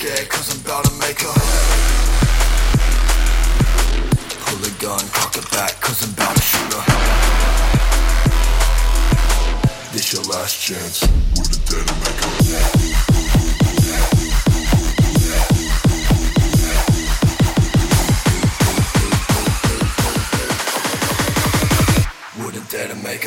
scared 0.00 0.28
cause 0.30 0.48
I'm 0.54 0.60
about 0.64 0.84
to 0.86 0.92
make 0.92 1.20
her 1.20 1.34
Pull 4.44 4.58
the 4.64 4.72
gun, 4.80 5.00
cock 5.12 5.36
it 5.36 5.50
back 5.50 5.78
cause 5.80 6.02
I'm 6.02 6.14
about 6.14 6.36
to 6.36 6.42
shoot 6.42 6.72
her 6.72 6.84
This 9.92 10.12
your 10.14 10.22
last 10.22 10.58
chance. 10.58 11.02
With 11.36 11.50
the 11.52 11.60
to 22.88 22.96
make 23.02 23.24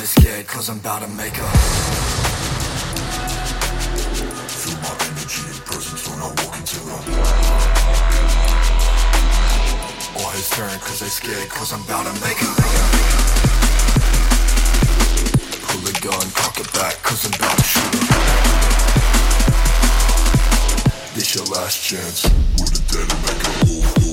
they 0.00 0.06
scared 0.06 0.46
cause 0.46 0.70
I'm 0.70 0.78
about 0.78 1.02
to 1.02 1.08
make 1.08 1.34
her 1.34 1.50
Feel 4.48 4.76
my 4.80 4.96
energy 5.04 5.44
and 5.44 5.60
presence 5.68 6.08
when 6.08 6.18
I 6.20 6.28
walk 6.40 6.56
into 6.56 6.80
the 6.88 6.96
All 10.16 10.30
heads 10.32 10.48
turn 10.56 10.72
cause 10.80 11.00
they 11.00 11.12
scared 11.12 11.50
cause 11.50 11.74
I'm 11.74 11.82
about 11.84 12.06
to 12.08 12.14
make 12.24 12.38
her 12.40 12.54
Pull 15.68 15.80
the 15.84 15.92
gun, 16.00 16.30
cock 16.32 16.56
it 16.58 16.72
back 16.72 16.96
cause 17.02 17.26
I'm 17.26 17.34
about 17.34 17.58
to 17.58 17.62
shoot 17.62 17.94
her 18.08 18.20
This 21.14 21.34
your 21.34 21.44
last 21.52 21.76
chance. 21.76 22.24
With 22.56 22.72
the 22.72 22.80
dead 22.88 23.04
to 23.04 23.16
make 23.28 23.42
her 23.44 23.66
move 23.66 24.09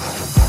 Thank 0.00 0.36
you. 0.36 0.39